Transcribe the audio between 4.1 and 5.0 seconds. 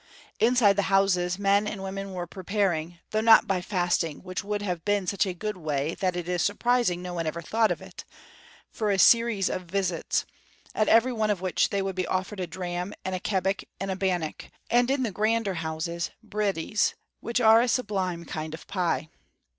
which would have